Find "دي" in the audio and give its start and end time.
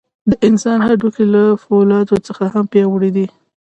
3.15-3.27